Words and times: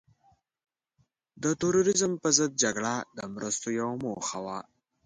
د 1.43 1.45
تروریزم 1.61 2.11
په 2.23 2.29
ضد 2.37 2.51
جګړه 2.63 2.93
د 3.17 3.19
مرستو 3.33 3.67
یوه 3.79 3.95
موخه 4.03 4.39
وه. 4.45 4.59